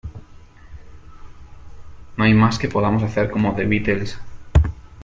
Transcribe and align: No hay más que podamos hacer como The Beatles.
No 2.17 2.23
hay 2.23 2.33
más 2.33 2.57
que 2.57 2.67
podamos 2.69 3.03
hacer 3.03 3.29
como 3.29 3.53
The 3.53 3.65
Beatles. 3.65 4.17